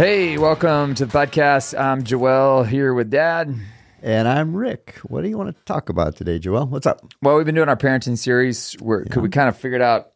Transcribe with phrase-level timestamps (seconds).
[0.00, 1.78] Hey, welcome to the podcast.
[1.78, 3.54] I'm Joel here with Dad.
[4.00, 4.94] And I'm Rick.
[5.02, 6.68] What do you want to talk about today, Joel?
[6.68, 7.12] What's up?
[7.20, 10.12] Well, we've been doing our parenting series where could we kind of figured out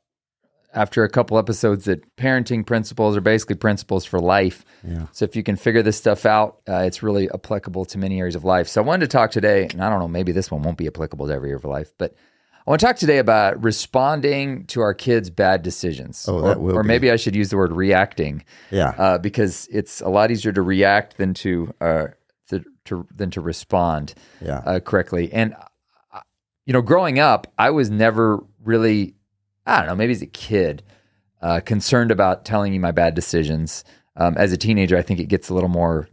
[0.72, 4.64] after a couple episodes that parenting principles are basically principles for life.
[4.82, 5.08] Yeah.
[5.12, 8.36] So if you can figure this stuff out, uh, it's really applicable to many areas
[8.36, 8.68] of life.
[8.68, 10.86] So I wanted to talk today, and I don't know, maybe this one won't be
[10.86, 12.14] applicable to every area of life, but
[12.66, 16.24] I want to talk today about responding to our kids' bad decisions.
[16.26, 16.88] Oh, or, will or be.
[16.88, 18.42] maybe I should use the word reacting.
[18.70, 18.94] Yeah.
[18.96, 22.06] Uh, because it's a lot easier to react than to, uh,
[22.48, 24.58] to, to than to respond Yeah.
[24.64, 25.30] uh, correctly.
[25.32, 25.54] And
[26.12, 26.20] uh,
[26.64, 29.14] you know, growing up, I was never really,
[29.66, 30.82] I don't know, maybe as a kid,
[31.42, 33.84] uh, concerned about telling you my bad decisions.
[34.16, 36.08] Um, as a teenager, I think it gets a little more.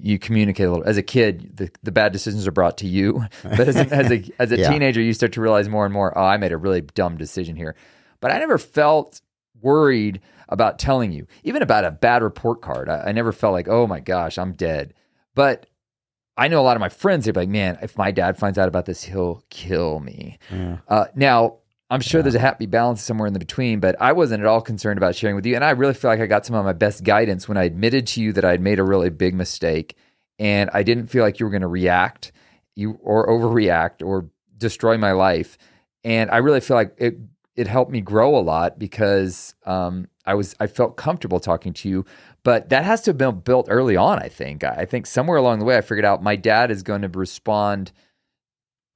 [0.00, 0.86] You communicate a little.
[0.86, 4.10] As a kid, the, the bad decisions are brought to you, but as a, as
[4.10, 4.70] a, as a Yeah.
[4.70, 6.16] teenager, you start to realize more and more.
[6.16, 7.74] Oh, I made a really dumb decision here.
[8.20, 9.20] But I never felt
[9.60, 12.88] worried about telling you, even about a bad report card.
[12.88, 14.92] I, I never felt like, oh my gosh, I'm dead.
[15.34, 15.66] But
[16.36, 18.68] I know a lot of my friends, they're like, man, if my dad finds out
[18.68, 20.38] about this, he'll kill me.
[20.50, 20.78] Yeah.
[20.88, 21.58] Uh, now,
[21.90, 24.62] I'm sure there's a happy balance somewhere in the between, but I wasn't at all
[24.62, 25.54] concerned about sharing with you.
[25.54, 28.06] And I really feel like I got some of my best guidance when I admitted
[28.08, 29.96] to you that I'd made a really big mistake.
[30.38, 32.32] And I didn't feel like you were going to react
[32.74, 35.58] you or overreact or destroy my life.
[36.02, 37.16] And I really feel like it
[37.56, 41.88] it helped me grow a lot because um, I was I felt comfortable talking to
[41.88, 42.04] you.
[42.42, 44.18] But that has to have been built early on.
[44.18, 44.64] I think.
[44.64, 47.08] I I think somewhere along the way, I figured out my dad is going to
[47.08, 47.92] respond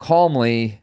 [0.01, 0.83] calmly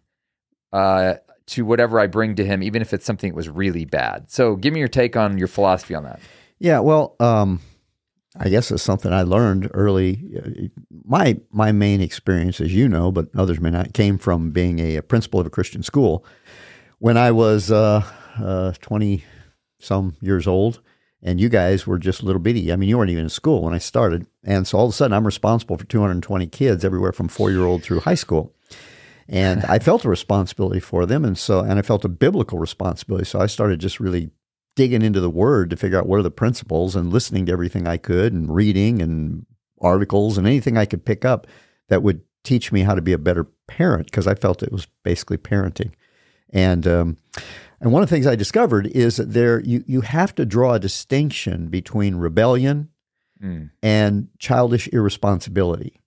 [0.72, 1.16] uh,
[1.47, 4.31] to whatever I bring to him, even if it's something that was really bad.
[4.31, 6.19] So, give me your take on your philosophy on that.
[6.59, 6.79] Yeah.
[6.79, 7.61] Well, um,
[8.38, 10.71] I guess it's something I learned early.
[11.05, 15.01] My my main experience, as you know, but others may not, came from being a,
[15.01, 16.25] principal of a Christian school.
[16.99, 18.03] When I was uh,
[18.38, 19.23] uh, twenty
[19.79, 20.81] some years old,
[21.22, 22.72] and you guys were just little bitty.
[22.72, 24.94] I mean, you weren't even in school when I started, and so all of a
[24.94, 28.54] sudden, I'm responsible for 220 kids, everywhere from four year old through high school.
[29.28, 33.25] And I felt a responsibility for them, and so and I felt a biblical responsibility.
[33.25, 34.31] So I started just really
[34.75, 37.88] digging into the Word to figure out what are the principles, and listening to everything
[37.88, 39.46] I could, and reading and
[39.81, 41.47] articles and anything I could pick up
[41.90, 44.88] that would teach me how to be a better parent because I felt it was
[45.03, 45.91] basically parenting.
[46.52, 47.18] And um,
[47.81, 50.74] and one of the things I discovered is that there you you have to draw
[50.74, 52.90] a distinction between rebellion
[53.44, 53.69] Mm.
[53.84, 56.00] and childish irresponsibility.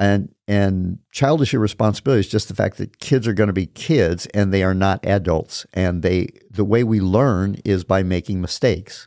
[0.00, 4.26] And and childish irresponsibility is just the fact that kids are going to be kids
[4.34, 5.66] and they are not adults.
[5.74, 9.06] And they the way we learn is by making mistakes.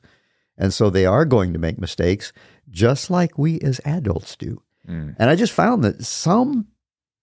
[0.56, 2.32] And so they are going to make mistakes
[2.70, 4.62] just like we as adults do.
[4.88, 5.16] Mm.
[5.18, 6.68] And I just found that some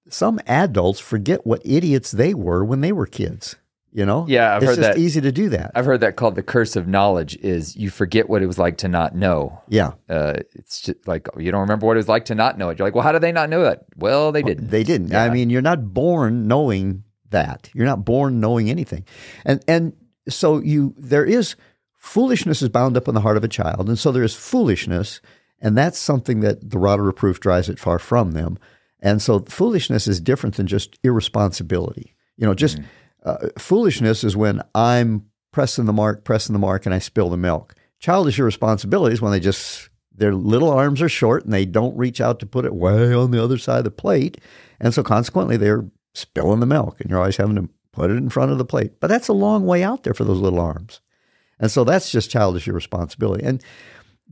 [0.08, 3.54] some adults forget what idiots they were when they were kids.
[3.92, 4.24] You know?
[4.28, 4.98] Yeah, I've it's heard just that.
[4.98, 5.72] easy to do that.
[5.74, 7.36] I've heard that called the curse of knowledge.
[7.36, 9.60] Is you forget what it was like to not know.
[9.68, 9.92] yeah.
[10.08, 12.78] Uh, it's just like you don't remember what it was like to not know it.
[12.78, 13.86] You're like, well, how did they not know that?
[13.96, 14.68] Well, they didn't.
[14.68, 15.08] They didn't.
[15.08, 15.24] Yeah.
[15.24, 17.68] I mean, you're not born knowing that.
[17.74, 19.04] You're not born knowing anything.
[19.44, 19.92] And and
[20.28, 21.56] so you there is
[21.96, 23.88] foolishness is bound up in the heart of a child.
[23.88, 25.20] And so there is foolishness,
[25.60, 28.58] and that's something that the rod of reproof drives it far from them.
[29.00, 32.14] And so foolishness is different than just irresponsibility.
[32.36, 32.78] You know, just
[33.24, 37.36] uh, foolishness is when I'm pressing the mark, pressing the mark, and I spill the
[37.36, 37.74] milk.
[37.98, 42.20] Childish irresponsibility is when they just their little arms are short and they don't reach
[42.20, 44.38] out to put it way on the other side of the plate,
[44.80, 48.28] and so consequently they're spilling the milk, and you're always having to put it in
[48.28, 49.00] front of the plate.
[49.00, 51.00] But that's a long way out there for those little arms,
[51.58, 53.44] and so that's just childish irresponsibility.
[53.44, 53.62] And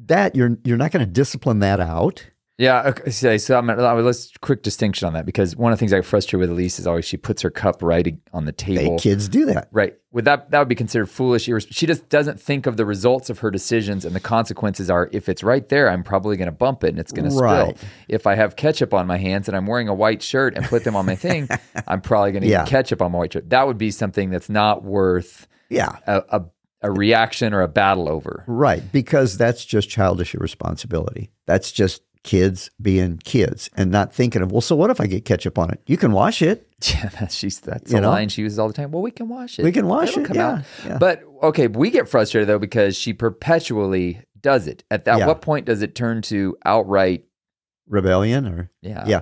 [0.07, 2.27] that you're you're not going to discipline that out.
[2.59, 2.89] Yeah.
[2.89, 3.39] Okay.
[3.39, 6.05] So, I'm, gonna- let's quick distinction on that because one of the things I get
[6.05, 8.99] frustrated with Elise is always she puts her cup right on the They, table.
[8.99, 9.69] kids do that.
[9.71, 9.95] Right.
[10.11, 11.45] Would that that would be considered foolish?
[11.71, 15.29] She just doesn't think of the results of her decisions and the consequences are if
[15.29, 17.75] it's right there, I'm probably going to bump it and it's going to spill.
[18.09, 20.83] If I have ketchup on my hands and I'm wearing a white shirt and put
[20.83, 21.47] them on my thing,
[21.87, 22.65] I'm probably going to Yeah.
[22.65, 23.51] get ketchup on my white shirt.
[23.51, 26.45] That would be something that's not worth Yeah, a, a,
[26.83, 28.45] a reaction or a battle over.
[28.49, 28.83] right.
[28.91, 31.31] Because that's just childish irresponsibility.
[31.47, 34.61] That's just kids being kids and not thinking of well.
[34.61, 35.81] So what if I get ketchup on it?
[35.87, 36.65] You can wash it.
[36.95, 38.11] Yeah, that's she's that's You a know?
[38.11, 38.93] line she uses all the time.
[38.93, 39.65] Well, we can wash it.
[39.65, 40.65] We can wash It'll it, come yeah, out.
[40.87, 40.99] yeah.
[40.99, 44.85] But okay, we get frustrated though because she perpetually does it.
[44.89, 45.27] At that, Yeah.
[45.27, 47.25] what point does it turn to outright?
[47.89, 49.21] Rebellion or Yeah, yeah.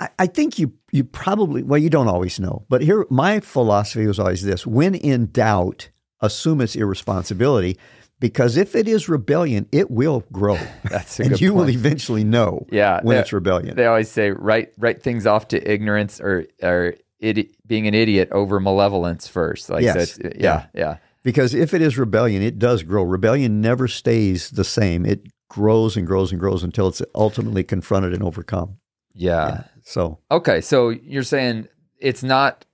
[0.00, 4.06] I, I think you you probably well you don't always know, but here my philosophy
[4.08, 5.90] was always this: when in doubt,
[6.20, 7.78] assume it's irresponsibility,
[8.20, 12.66] because if it is rebellion, it will grow, That's a and you will eventually know
[12.70, 13.22] Yeah, when yeah.
[13.22, 13.74] it's rebellion.
[13.76, 18.28] They always say write write things off to ignorance or or idi- being an idiot
[18.30, 19.68] over malevolence first.
[19.70, 20.18] Like so Yes.
[20.18, 23.02] it's, yeah, yeah, Because if it is rebellion, it does grow.
[23.02, 25.04] Rebellion never stays the same.
[25.06, 28.76] It grows and grows and grows until it's ultimately confronted and overcome.
[29.14, 29.64] Yeah.
[29.82, 31.66] So Okay, so you're saying
[31.98, 32.64] it's not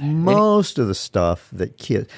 [0.00, 2.08] most of the stuff that kids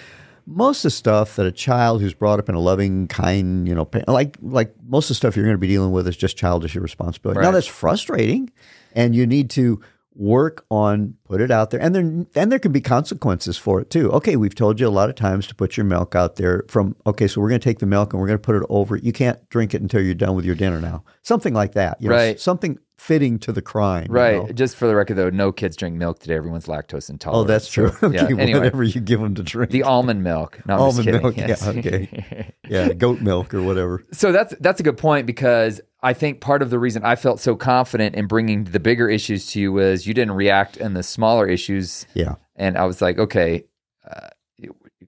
[0.47, 3.75] most of the stuff that a child who's brought up in a loving kind you
[3.75, 6.37] know like like most of the stuff you're going to be dealing with is just
[6.37, 7.41] childish irresponsibility.
[7.41, 8.51] Now that's frustrating
[8.95, 9.81] and you need to
[10.15, 13.89] work on put it out there and then and there can be consequences for it
[13.89, 14.11] too.
[14.13, 16.95] Okay we've told you a lot of times to put your milk out there from
[17.07, 18.97] okay so we're going to take the milk and we're going to put it over
[18.97, 21.03] you can't drink it until you're done with your dinner now.
[21.23, 22.39] Something like that you know, Right.
[22.39, 24.47] something fitting to the crime you right.
[24.47, 24.53] know.
[24.53, 26.37] Just for the record, though, no kids drink milk today.
[26.37, 27.45] Everyone's lactose intolerant.
[27.45, 28.25] oh that's true So, yeah.
[28.25, 30.61] okay Anyway, whatever you give them to drink the almond milk.
[30.67, 32.55] No, I'm just Almond milk, yeah, okay.
[32.69, 34.05] yeah, goat milk or whatever.
[34.13, 37.41] So that's that's a good point because I think part of the reason I felt
[37.41, 41.03] so confident in bringing the bigger issues to you was you didn't react in the
[41.03, 43.65] smaller issues, Yeah, and I was like, okay,
[44.09, 44.29] uh,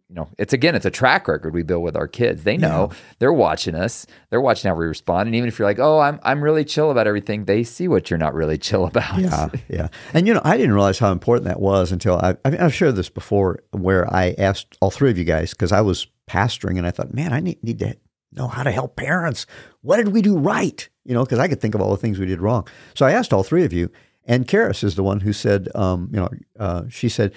[0.08, 2.44] you know, it's again, it's a track record we build with our kids.
[2.44, 5.78] They know they're watching us, they're watching how we respond, and even if you're like,
[5.78, 9.18] oh, I'm I'm really chill about everything, they see what you're not really chill about.
[9.18, 9.88] yeah, yeah.
[10.12, 12.74] And you know, I didn't realize how important that was until I, I mean, I've
[12.74, 16.78] shared this before, where I asked all three of you guys because I was pastoring,
[16.78, 17.96] and I thought, man, I need, need to
[18.32, 19.46] know how to help parents.
[19.82, 20.88] What did we do right?
[21.04, 22.66] You know, because I could think of all the things we did wrong.
[22.94, 23.90] So I asked all three of you,
[24.26, 27.32] and Karis is the one who said, um, you know, uh, she said,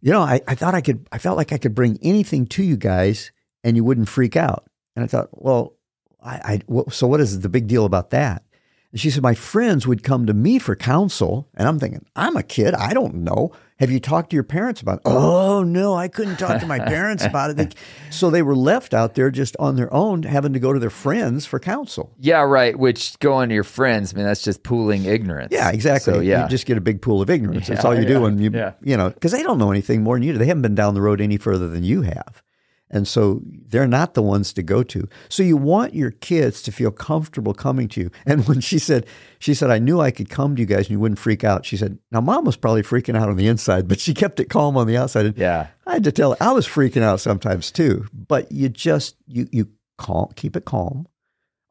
[0.00, 2.62] you know, I, I thought I could, I felt like I could bring anything to
[2.62, 3.32] you guys,
[3.62, 4.68] and you wouldn't freak out.
[4.96, 5.74] And I thought, well,
[6.22, 8.42] I, I so what is the big deal about that?
[8.92, 11.48] And she said, My friends would come to me for counsel.
[11.54, 12.74] And I'm thinking, I'm a kid.
[12.74, 13.52] I don't know.
[13.78, 15.02] Have you talked to your parents about it?
[15.06, 17.56] Oh, no, I couldn't talk to my parents about it.
[17.56, 17.68] They-
[18.10, 20.90] so they were left out there just on their own, having to go to their
[20.90, 22.12] friends for counsel.
[22.18, 22.78] Yeah, right.
[22.78, 25.50] Which going to your friends, I mean, that's just pooling ignorance.
[25.50, 26.12] Yeah, exactly.
[26.12, 27.68] So yeah, You just get a big pool of ignorance.
[27.68, 28.72] That's all you do yeah, when you, yeah.
[28.82, 30.38] you know, because they don't know anything more than you do.
[30.38, 32.42] They haven't been down the road any further than you have.
[32.90, 35.08] And so they're not the ones to go to.
[35.28, 38.10] So you want your kids to feel comfortable coming to you.
[38.26, 39.06] And when she said,
[39.38, 41.64] she said, I knew I could come to you guys and you wouldn't freak out.
[41.64, 44.50] She said, now mom was probably freaking out on the inside, but she kept it
[44.50, 45.26] calm on the outside.
[45.26, 45.68] And yeah.
[45.86, 49.48] I had to tell her, I was freaking out sometimes too, but you just, you,
[49.52, 51.06] you calm, keep it calm.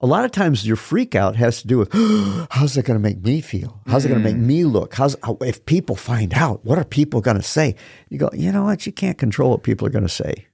[0.01, 1.91] A lot of times your freak out has to do with
[2.51, 3.81] how's it going to make me feel?
[3.85, 4.45] How's it going to make mm.
[4.45, 4.93] me look?
[4.93, 7.75] How's how, if people find out, what are people going to say?
[8.07, 8.85] You go, you know what?
[8.85, 10.47] You can't control what people are going to say.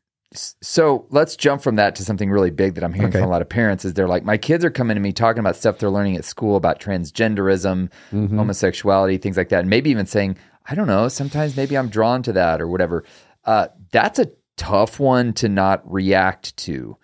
[0.61, 3.19] So let's jump from that to something really big that I'm hearing Okay.
[3.19, 5.39] from a lot of parents is they're like, my kids are coming to me talking
[5.39, 8.37] about stuff they're learning at school about transgenderism, Mm-hmm.
[8.37, 9.59] homosexuality, things like that.
[9.61, 10.37] And maybe even saying,
[10.67, 13.03] I don't know, sometimes maybe I'm drawn to that or whatever.
[13.45, 14.27] Uh, that's a
[14.57, 16.97] tough one to not react to.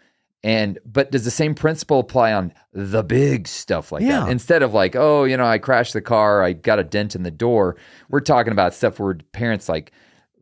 [0.44, 4.22] And but does the same principle apply on the big stuff like Yeah.
[4.22, 4.30] that?
[4.30, 7.22] Instead of like, oh, you know, I crashed the car, I got a dent in
[7.22, 7.78] the door.
[8.10, 9.92] We're talking about stuff where parents like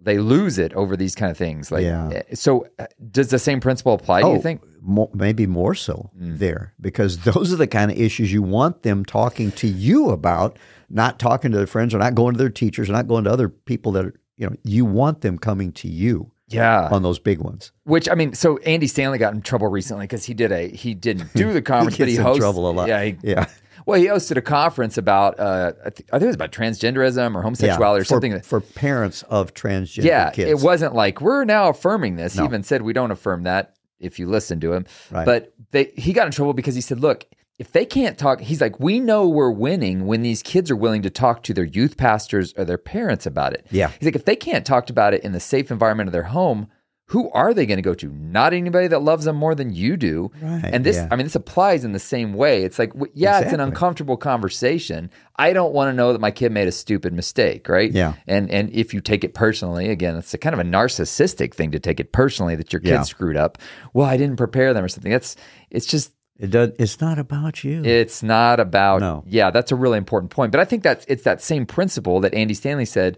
[0.01, 1.71] they lose it over these kind of things.
[1.71, 2.09] Like, Yeah.
[2.09, 4.21] eh, so uh, does the same principle apply?
[4.21, 4.61] Do you think?
[4.81, 9.03] mo- maybe more so there because those are the kind of issues you want them
[9.03, 10.57] talking to you about,
[10.89, 13.29] not talking to their friends or not going to their teachers or not going to
[13.31, 16.87] other people that are, you know, you want them coming to you Yeah.
[16.91, 17.73] on those big ones.
[17.83, 20.93] Which I mean, so Andy Stanley got in trouble recently because he did a he
[20.93, 22.87] didn't do the conference, but gets he in hosted trouble a lot.
[22.87, 23.45] Yeah, he, Yeah.
[23.85, 27.35] Well, he hosted a conference about uh, I, think, I think it was about transgenderism
[27.35, 28.33] or homosexuality or something.
[28.33, 30.49] that- for parents of transgender yeah, kids.
[30.49, 32.33] it wasn't like we're now affirming this.
[32.35, 34.85] He even said we don't affirm that if you listen to him.
[35.11, 35.25] Right.
[35.25, 37.25] But they, he got in trouble because he said, "Look,
[37.57, 41.01] if they can't talk, he's like, we know we're winning when these kids are willing
[41.01, 43.67] to talk to their youth pastors or their parents about it.
[43.69, 43.91] Yeah.
[43.99, 46.67] he's like, if they can't talk about it in the safe environment of their home."
[47.09, 48.07] Who are they going to go to?
[48.11, 50.31] Not anybody that loves them more than you do.
[50.41, 51.07] Right, And this, yeah.
[51.11, 52.63] I mean, this applies in the same way.
[52.63, 55.09] It's like, yeah, it's an uncomfortable conversation.
[55.35, 57.91] I don't want to know that my kid made a stupid mistake, right?
[57.91, 58.13] Yeah.
[58.27, 61.71] And and if you take it personally, again, it's a kind of a narcissistic thing
[61.71, 63.01] to take it personally that your kid Yeah.
[63.03, 63.57] screwed up.
[63.93, 65.11] Well, I didn't prepare them or something.
[65.11, 65.35] That's
[65.71, 66.71] it's just It does.
[66.77, 67.83] It's not about you.
[67.83, 69.23] it's not about No.
[69.27, 70.51] yeah, that's a really important point.
[70.51, 73.17] But I think that's it's that same principle that Andy Stanley said.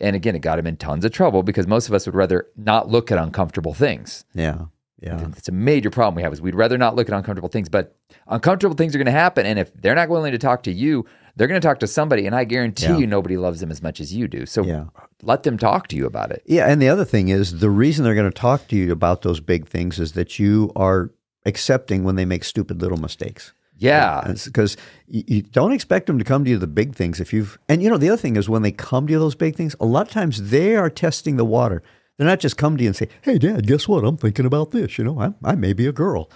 [0.00, 2.46] And again, it got him in tons of trouble because most of us would rather
[2.56, 4.24] not look at uncomfortable things.
[4.34, 4.66] yeah.
[4.98, 5.26] Yeah.
[5.36, 7.94] It's a major problem we have is we'd rather not look at uncomfortable things, but
[8.28, 9.44] uncomfortable things are going to happen.
[9.44, 11.04] And if they're not willing to talk to you,
[11.36, 12.24] they're going to talk to somebody.
[12.26, 12.96] And I guarantee Yeah.
[12.96, 14.46] you, nobody loves them as much as you do.
[14.46, 14.84] So Yeah.
[15.22, 16.42] let them talk to you about it.
[16.46, 19.20] Yeah, and the other thing is the reason they're going to talk to you about
[19.20, 21.10] those big things is that you are
[21.44, 23.52] accepting when they make stupid little mistakes.
[23.78, 24.32] Yeah.
[24.44, 27.32] Because uh, you, you don't expect them to come to you the big things if
[27.32, 29.56] you've and you know the other thing is when they come to you those big
[29.56, 31.82] things, a lot of times they are testing the water.
[32.16, 34.04] They're not just come to you and say, "Hey, Dad, guess what?
[34.04, 34.96] I'm thinking about this.
[34.96, 36.30] You know, I, I may be a girl."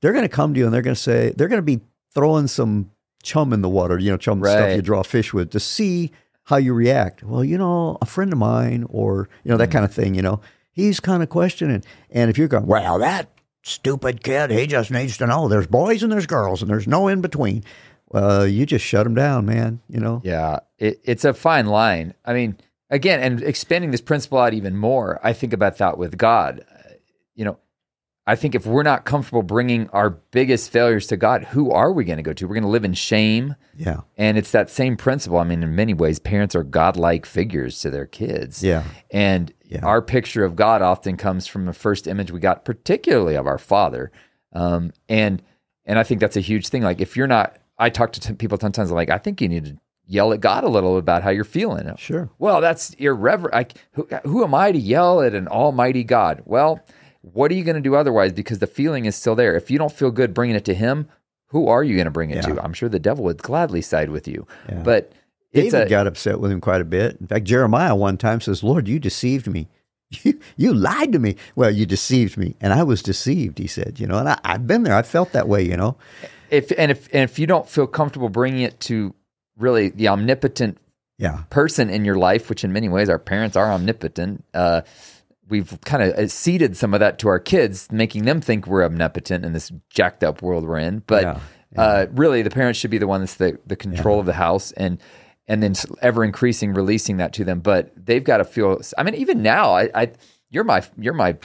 [0.00, 1.80] They're going to come to you and they're going to say they're going to be
[2.12, 2.90] throwing some
[3.22, 3.98] chum in the water.
[3.98, 6.10] You know, chum stuff you draw fish with to see
[6.44, 7.22] how you react.
[7.22, 9.72] Well, you know, a friend of mine, or you know that hmm.
[9.72, 10.14] kind of thing.
[10.14, 13.30] You know, he's kind of questioning, and if you're going, "Well, that
[13.62, 14.50] stupid kid.
[14.50, 17.64] He just needs to know there's boys and there's girls and there's no in between.
[18.12, 19.80] Uh, you just shut him down, man.
[19.88, 20.20] You know.
[20.24, 22.14] Yeah, it, it's a fine line.
[22.24, 22.58] I mean,
[22.90, 26.64] again, and expanding this principle out even more, I think about that with God.
[26.70, 26.94] Uh,
[27.34, 27.58] You know,
[28.26, 32.04] I think if we're not comfortable bringing our biggest failures to God, who are we
[32.04, 32.46] going to go to?
[32.46, 33.56] We're going to live in shame.
[33.74, 34.02] Yeah.
[34.18, 35.38] And it's that same principle.
[35.38, 38.62] I mean, in many ways, parents are godlike figures to their kids.
[38.62, 38.84] Yeah.
[39.10, 39.84] And Yeah.
[39.84, 43.58] our picture of God often comes from the first image we got, particularly of our
[43.58, 44.10] Father.
[44.52, 45.42] Um, and
[45.84, 46.82] and I think that's a huge thing.
[46.82, 48.90] Like if you're not, I talk to t- people sometimes.
[48.90, 49.76] Like I think you need to
[50.06, 51.90] yell at God a little about how you're feeling.
[51.96, 52.28] Sure.
[52.38, 53.54] Well, that's irreverent.
[53.54, 56.42] I, who, who am I to yell at an almighty God?
[56.44, 56.80] Well,
[57.22, 58.32] what are you going to do otherwise?
[58.32, 59.54] Because the feeling is still there.
[59.56, 61.08] If you don't feel good bringing it to Him,
[61.46, 62.54] who are you going to bring it Yeah.
[62.54, 62.62] to?
[62.64, 64.46] I'm sure the devil would gladly side with you.
[64.68, 64.82] Yeah.
[64.82, 65.12] But
[65.54, 67.16] David a, got upset with him quite a bit.
[67.20, 69.68] In fact, Jeremiah one time says, "Lord, you deceived me.
[70.24, 71.36] You, you lied to me.
[71.56, 74.66] Well, you deceived me, and I was deceived." He said, "You know, and I, I've
[74.66, 74.94] been there.
[74.94, 75.62] I felt that way.
[75.62, 75.96] You know."
[76.50, 79.14] if and if and if you don't feel comfortable bringing it to
[79.58, 80.76] really the omnipotent
[81.18, 81.44] Yeah.
[81.48, 84.44] person in your life, which in many ways our parents are omnipotent.
[84.52, 84.82] Uh,
[85.48, 89.44] we've kind of seeded some of that to our kids, making them think we're omnipotent
[89.46, 91.02] in this jacked up world we're in.
[91.06, 91.38] But Yeah,
[91.76, 94.72] Uh, really, the parents should be the one that's the, the control of the house
[94.72, 94.98] and
[95.48, 97.60] and then ever increasing releasing that to them.
[97.60, 98.80] But they've got to feel.
[98.96, 100.12] I mean, even now, I, I
[100.50, 101.36] you're my you're my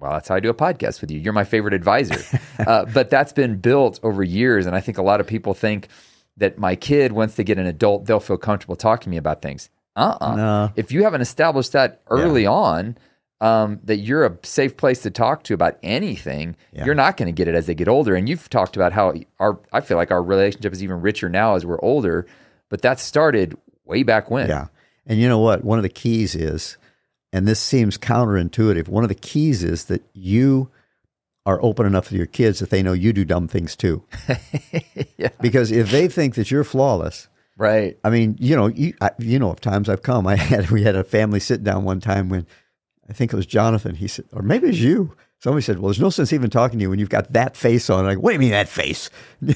[0.00, 1.18] well, that's how I do a podcast with you.
[1.20, 2.38] You're my favorite advisor.
[2.66, 4.66] uh, but that's been built over years.
[4.66, 5.88] And I think a lot of people think
[6.36, 9.40] that my kid, once they get an adult, they'll feel comfortable talking to me about
[9.40, 9.70] things.
[9.96, 10.72] Uh uh No.
[10.76, 12.98] If you haven't established that early on,
[13.40, 16.86] um, that you're a safe place to talk to about anything, Yeah.
[16.86, 18.16] you're not going to get it as they get older.
[18.16, 21.54] And you've talked about how our, I feel like our relationship is even richer now
[21.54, 22.26] as we're older,
[22.74, 24.48] but that started way back when.
[24.48, 24.66] Yeah.
[25.06, 25.62] And you know what?
[25.62, 26.76] One of the keys is,
[27.32, 30.70] and this seems counterintuitive, one of the keys is that you
[31.46, 34.02] are open enough with your kids that they know you do dumb things too.
[35.16, 35.28] Yeah.
[35.40, 37.96] Because if they think that you're flawless, Right.
[38.02, 40.82] I mean, you know, you, I, you know, of times I've come, I had, we
[40.82, 42.44] had a family sit down one time when
[43.08, 43.94] I think it was Jonathan.
[43.94, 45.14] He said, or maybe it was you.
[45.38, 47.88] Somebody said, well, there's no sense even talking to you when you've got that face
[47.88, 48.06] on.
[48.06, 49.08] I go, what do you mean that face?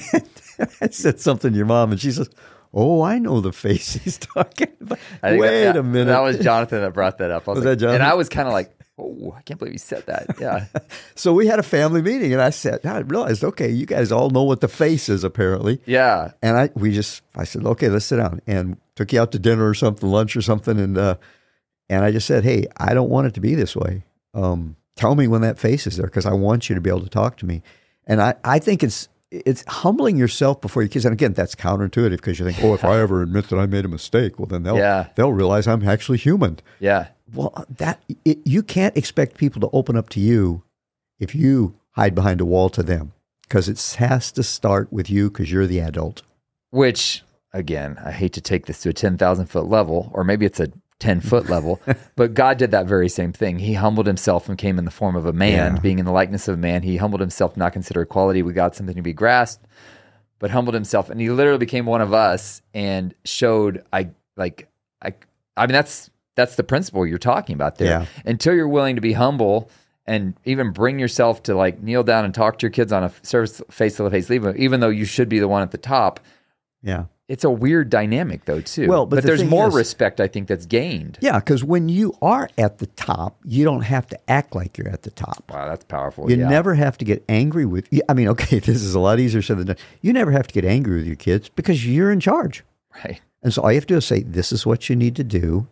[0.81, 2.29] I said something to your mom and she says,
[2.73, 4.99] oh, I know the face he's talking about.
[5.23, 6.05] Wait that, a minute.
[6.05, 7.47] That was Jonathan that brought that up.
[7.47, 8.01] I was, Was like- that Jonathan?
[8.01, 10.27] And I was kind of like, oh, I can't believe he said that.
[10.39, 10.65] Yeah.
[11.15, 14.29] So we had a family meeting, and I said, I realized, okay, you guys all
[14.29, 15.81] know what the face is, apparently.
[15.85, 16.31] yeah.
[16.41, 19.39] And I, we just, I said, okay, let's sit down, and took you out to
[19.39, 21.15] dinner or something, lunch or something, and uh,
[21.89, 24.03] and I just said, hey, I don't want it to be this way.
[24.33, 27.01] Um, tell me when that face is there, because I want you to be able
[27.01, 27.63] to talk to me.
[28.07, 31.05] And I, I think it's it's humbling yourself before your kids.
[31.05, 33.85] And again, that's counterintuitive because you think, oh, if I ever admit that I made
[33.85, 35.07] a mistake, well, then they'll Yeah.
[35.15, 36.59] they'll realize I'm actually human.
[36.79, 37.07] Yeah.
[37.33, 40.63] Well, that it, you can't expect people to open up to you
[41.19, 43.11] if you hide behind a wall to them
[43.43, 46.23] because it has to start with you because you're the adult.
[46.71, 50.59] Which, again, I hate to take this to a 10,000 foot level, or maybe it's
[50.59, 51.81] a 10 foot level,
[52.15, 53.59] but God did that very same thing.
[53.59, 55.81] He humbled himself and came in the form of a man, Yeah.
[55.81, 56.83] being in the likeness of a man.
[56.83, 59.65] He humbled himself, not consider equality with God something to be grasped,
[60.39, 61.09] but humbled himself.
[61.09, 64.67] And he literally became one of us and showed, I like,
[65.01, 65.13] I,
[65.55, 67.87] I mean, that's, that's the principle you're talking about there.
[68.01, 68.05] Yeah.
[68.25, 69.69] Until you're willing to be humble
[70.05, 73.11] and even bring yourself to like kneel down and talk to your kids on a
[73.23, 76.19] service face to face, even even though you should be the one at the top.
[76.81, 77.05] Yeah.
[77.29, 78.87] It's a weird dynamic though too.
[78.87, 81.19] Well, but the there's more is- respect I think that's gained.
[81.21, 84.89] Yeah, because when you are at the top, you don't have to act like you're
[84.89, 85.43] at the top.
[85.47, 86.29] Wow, that's powerful.
[86.29, 86.49] You yeah.
[86.49, 87.87] never have to get angry with.
[88.09, 89.77] I mean, okay, this is a lot easier said than done.
[90.01, 92.63] You never have to get angry with your kids because you're in charge.
[93.05, 93.21] right.
[93.41, 95.23] And so all you have to do is say, "This is what you need to
[95.23, 95.67] do.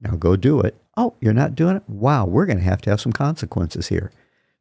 [0.00, 1.82] Now go do it." Oh, you're not doing it.
[1.88, 4.12] Wow, we're going to have to have some consequences here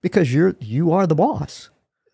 [0.02, 1.70] because you're you are the boss.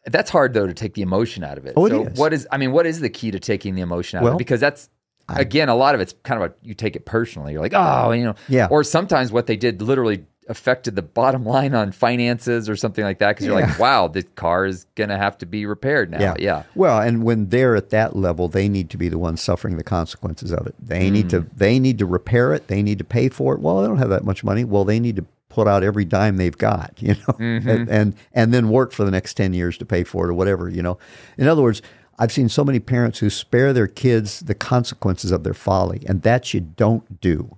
[0.05, 1.73] That's hard though to take the emotion out of it.
[1.75, 2.17] Oh, it so is.
[2.17, 4.37] what is I mean, what is the key to taking the emotion out of it?
[4.37, 4.89] Because that's
[5.27, 7.53] again, a lot of it's kind of a you take it personally.
[7.53, 8.67] You're like, oh, you know, Yeah.
[8.69, 13.19] Or sometimes what they did literally affected the bottom line on finances or something like
[13.19, 13.29] that.
[13.29, 16.35] Because you're like, wow, the car is gonna have to be repaired now.
[16.39, 16.63] Yeah.
[16.75, 19.83] Well, and when they're at that level, they need to be the ones suffering the
[19.83, 20.75] consequences of it.
[20.79, 21.49] They need to mm.
[21.55, 22.67] they need to repair it.
[22.67, 23.61] They need to pay for it.
[23.61, 24.63] Well, they don't have that much money.
[24.63, 28.53] Well, they need to put out every dime they've got, you know, and, and and
[28.53, 30.97] then work for the next ten years to pay for it or whatever, you know.
[31.37, 31.81] In other words,
[32.17, 36.21] I've seen so many parents who spare their kids the consequences of their folly, and
[36.21, 37.57] that you don't do,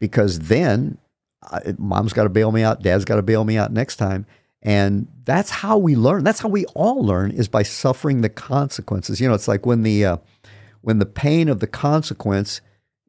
[0.00, 0.98] because then
[1.42, 4.26] I, mom's got to bail me out, dad's got to bail me out next time.
[4.60, 6.24] And that's how we learn.
[6.24, 9.20] That's how we all learn is by suffering the consequences.
[9.20, 10.16] You know, it's like when the uh,
[10.80, 12.60] when the pain of the consequence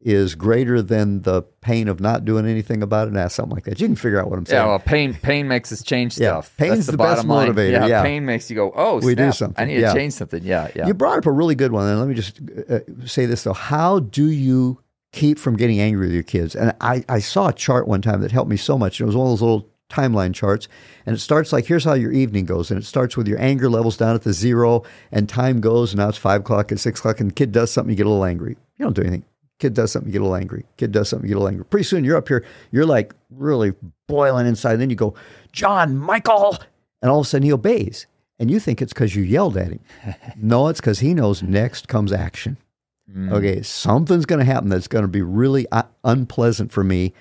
[0.01, 3.11] is greater than the pain of not doing anything about it?
[3.13, 3.79] Nah, something like that.
[3.81, 4.61] You can figure out what I'm saying.
[4.61, 6.53] Yeah, well, pain pain makes us change stuff.
[6.57, 7.53] Yeah, pain's That's the, the best bottom line.
[7.53, 8.01] motivator, Yeah, yeah.
[8.03, 9.93] pain makes you go, oh, We do something, I need yeah.
[9.93, 10.43] to change something.
[10.43, 10.87] Yeah, yeah.
[10.87, 12.39] You brought up a really good one, and let me just
[12.69, 14.79] uh, say this though: How do you
[15.11, 16.55] keep from getting angry with your kids?
[16.55, 19.01] And I, I saw a chart one time that helped me so much.
[19.01, 20.67] It was one of those little timeline charts,
[21.07, 23.69] and it starts like here's how your evening goes, and it starts with your anger
[23.69, 26.99] levels down at the zero, and time goes, and now it's five o'clock and six
[26.99, 28.55] o'clock, and the kid does something, you get a little angry.
[28.77, 29.25] You don't do anything.
[29.59, 30.65] Kid does something, you get a little angry.
[30.77, 31.65] Kid does something, you get a little angry.
[31.65, 33.73] Pretty soon, you're up here, you're like really
[34.07, 34.77] boiling inside.
[34.77, 35.13] then you go,
[35.51, 36.57] John, Michael,
[37.01, 38.07] and all of a sudden he obeys.
[38.39, 39.81] And you think it's because you yelled at him.
[40.37, 42.57] no, it's because he knows next comes action.
[43.31, 47.11] Okay, something's going to happen that's going to be really uh, unpleasant for me.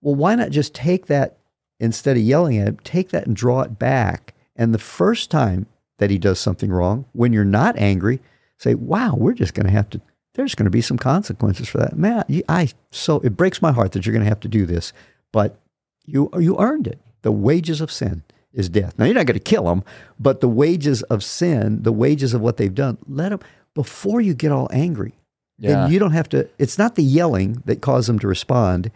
[0.00, 1.36] Well, why not just take that
[1.78, 4.34] instead of yelling at him, take that and draw it back.
[4.56, 5.66] And the first time
[5.98, 8.20] that he does something wrong, when you're not angry,
[8.58, 10.00] say, "Wow, we're just going to have to.
[10.34, 12.28] There's going to be some consequences for that, Matt.
[12.28, 14.92] You, I so it breaks my heart that you're going to have to do this,
[15.32, 15.58] but
[16.04, 16.98] you you earned it.
[17.22, 18.22] The wages of sin
[18.52, 18.98] is death.
[18.98, 19.84] Now you're not going to kill them,
[20.18, 23.40] but the wages of sin, the wages of what they've done, let them
[23.74, 25.14] before you get all angry.
[25.58, 25.70] Yeah.
[25.70, 26.48] Then you don't have to.
[26.58, 28.90] It's not the yelling that caused them to respond.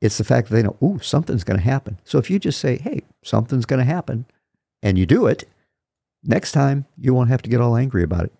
[0.00, 1.98] It's the fact that they know, ooh, something's going to happen.
[2.04, 4.26] So if you just say, hey, something's going to happen,
[4.82, 5.48] and you do it,
[6.22, 8.32] next time you won't have to get all angry about it.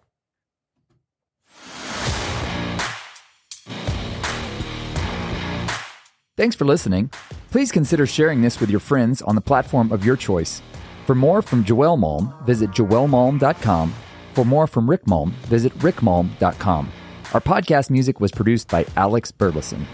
[6.36, 7.10] Thanks for listening.
[7.50, 10.60] Please consider sharing this with your friends on the platform of your choice.
[11.06, 13.94] For more from Joel Malm, visit joelmalm.com.
[14.34, 16.92] For more from Rick Malm, visit rickmalm.com.
[17.32, 19.86] Our podcast music was produced by Alex Burleson.